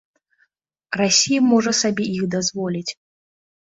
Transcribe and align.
Расія 1.01 1.45
можа 1.51 1.77
сабе 1.83 2.11
іх 2.17 2.23
дазволіць. 2.37 2.89